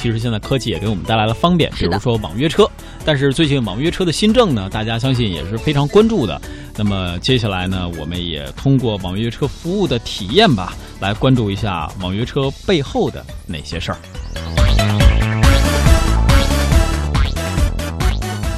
[0.00, 2.70] 其实现在科技也给我们带来了方便，比如说网约车。
[3.04, 6.40] 但是最近网约车的新政呢，大家相信也是非常关注的。
[6.76, 13.98] 那么接下来呢，我们也通过网约车服务的体验吧，来关注一下网约车背后的哪些事儿。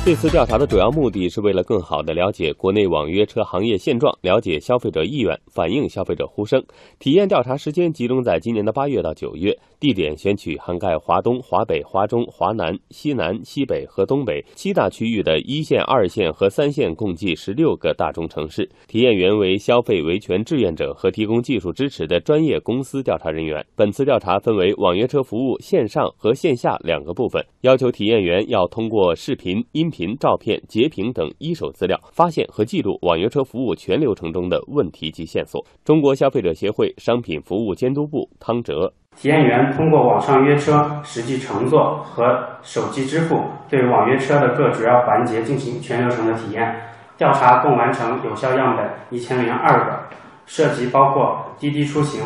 [0.03, 6.65] 这次调查的主要目的是为了更好地了解国内网约车行业现状，了解消费者意愿，反映消费者呼声。
[6.99, 18.67] 体验调查时间集中在今年的八月到九月，地点选取涵盖华东、华北、华中、华南、西南、西北和东北七大区域的一线、二线和三线，共计十六个大中城市。
[18.89, 23.63] 体验员为消费维权志愿者和提供技术支持的专业公司调查人员。
[23.77, 29.90] 本次调查分为网约车服务线上和线下两个部分，要求体验员要通过视频、音。
[29.91, 35.65] 频、照片、截屏等一手资料，发现和记录网约车服务全流程中的问题及线索。
[35.85, 42.25] 中国消费者协会商品服务监督部汤哲，体验员通过网上约车、实际乘坐和
[42.63, 46.75] 手机支付，对网约车的各主要环节进行全流程的体验。
[47.19, 52.23] 调查共完成有效样本一千零二个，涉及包括滴滴出行。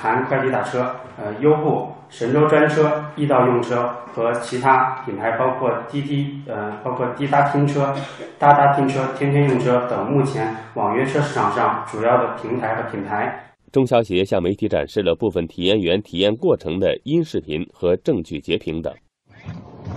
[0.00, 7.94] 含快递打车、呃优步、神州专车、易到用车和其他品牌，包括滴滴、呃包括滴答拼车、
[8.38, 13.44] 哒哒拼车、天天用车等，目前网约车市场上主要的平台和品牌。
[13.70, 18.90] 中消协向媒体展示了部分体验员体验过程的音视频和证据截屏等。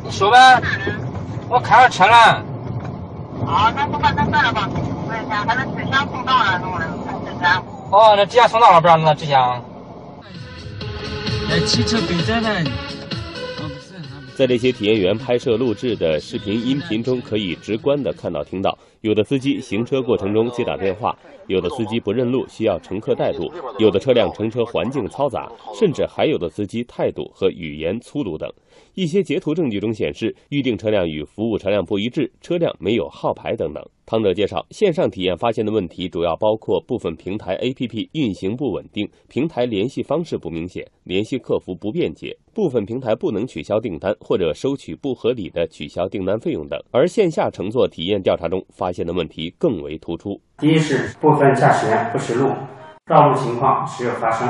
[0.04, 0.38] 你说呗，
[1.50, 2.44] 我开上车了。
[3.48, 4.70] 啊，那不办那算了吧，
[5.08, 6.86] 问一下，他的纸箱送到了，弄了，
[7.26, 7.64] 纸箱。
[7.92, 9.64] 哦，那纸箱送到了，不让那纸箱。
[11.66, 12.50] 汽车备载呢？
[14.36, 28.48] 在这些体验员拍摄录制的视频、音频中，可以直观的看到、听到，有的司机行车过程中接打电话，有的司机不认路需要乘客带路，有的车辆乘车环境嘈杂，甚至还有的司机态度和语言粗鲁等。
[28.94, 33.84] 一些截图证据中显示，预定车辆与服务车辆不一致，车辆没有号牌等等。
[34.06, 46.78] 汤者介绍，线上体验发现的问题主要包括部分平台 APP 运行不稳定，平台联系方式不明显，联系客服不便捷，部分平台不能取消订单或者收取不合理的取消订单费用等。
[46.92, 52.52] 而线下乘坐体验调查中发现的问题更为突出：第一是部分驾驶员不识路，
[53.06, 54.48] 绕路情况时有发生；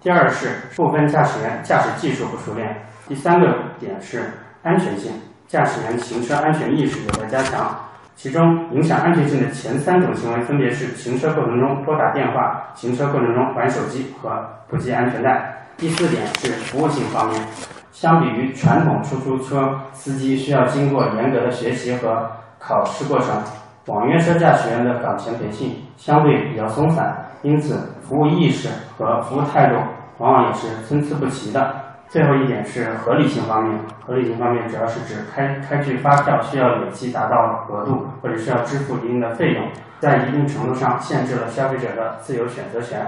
[0.00, 2.68] 第二是部分驾驶员驾驶技术不熟练；
[3.08, 3.46] 第三个
[3.78, 4.30] 点是
[4.62, 5.12] 安全性，
[5.46, 7.78] 驾驶员行车安全意识有待加强。
[8.16, 14.30] 其中影响安全性的前三种行为分别是行车过程中拨打电话、行车过程中玩手机和
[14.68, 15.66] 不系安全带。
[15.76, 17.42] 第四点是服务性方面，
[17.90, 22.30] 相比于传统出租车司机需要经过严格的学习和
[22.60, 23.42] 考试过程，
[23.86, 29.76] 网约车驾驶员的岗前培训相对比较松散，因此服务意识和服务态度
[30.18, 31.82] 往往也是参差不齐的。
[32.08, 39.68] 最后一点是合理性方面，合理性方面主要是指开开具发票需要累计达到额度，或者需要支付一定的费用，
[39.98, 43.06] 在一定程度上限制了消费者的自由选择权。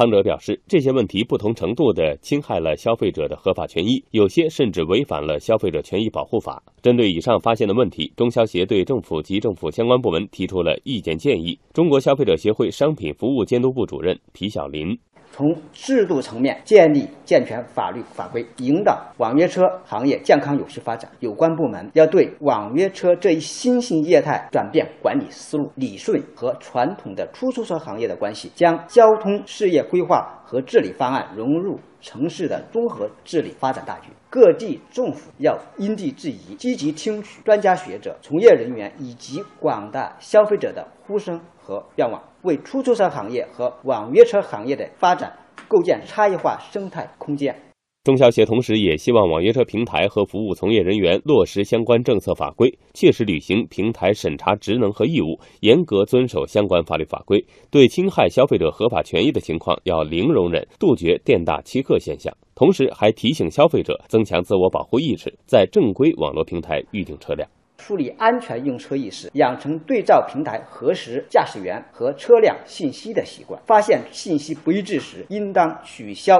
[0.00, 6.62] 康哲表示，这些问题不同程度地侵害了消费者的合法权益，有些甚至违反了消费者权益保护法。
[6.80, 11.58] 针对以上发现的问题，中消协对政府及政府相关部门提出了意见建议。
[11.74, 14.98] 中国消费者协会商品服务监督部主任皮小林。
[15.32, 21.10] 从制度层面建立健全法律法规，引导网约车行业健康有序发展。
[21.20, 34.08] 有关部门要对网约车这一新兴业态转变管理思路，理顺和传统的出租车行业的关系，将交通事业规划和治理方案融入城市的综合治理发展大局。
[34.28, 42.20] 各地政府要因地制宜，积极听取专家学者、从业人员以及广大消费者的呼声和愿望。
[42.42, 45.32] 为出租车行业和网约车行业的发展
[45.68, 47.54] 构建差异化生态空间。
[48.02, 57.44] 中消协同时也希望网约车平台和服务从业人员落实相关政策法规，切实履行平台审查职能和义务，严格遵守相关法律法规。
[57.70, 62.34] 对侵害消费者合法权益的情况要零容忍，杜绝店大欺客现象。
[62.54, 67.46] 同时，还提醒消费者增强自我保护意识，在正规网络平台预订车辆。
[67.76, 73.60] 树立安全用车意识，养成对照平台核实驾驶员和车辆信息的习惯。
[73.66, 76.38] 发现信息不一致时，应当取消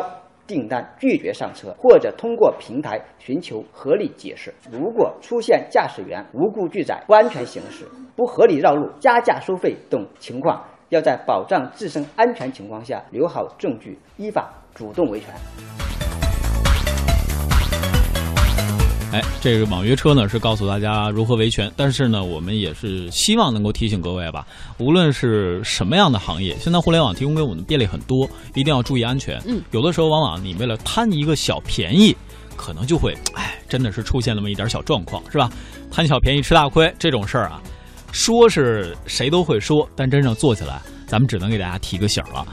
[0.51, 4.53] 订单、拒绝上车，或者通过平台寻求合理解释。
[4.69, 7.87] 如果出现驾驶员无故拒载、不安全行驶、
[8.17, 16.10] 不合理绕路、加价收费等情况，要在保障自身安全情况下留好证据，依法主动维权。
[19.13, 24.47] 哎，这个网约车呢是告诉大家如何维权，但是呢，我们也是希望能够提醒各位吧，
[24.79, 29.41] 无论是什么样的行业，现在互联网提供给我们的便利很多，一定要注意安全。
[29.47, 32.17] 嗯，有的时候往往你为了贪一个小便宜。
[32.57, 35.51] 可能就会，哎，真的是出现那么一点小状况，是吧？
[35.91, 37.59] 贪小便宜吃大亏这种事儿啊，
[38.13, 42.47] 说是谁都会说，但真正做起来，咱们只能给大家提个醒了。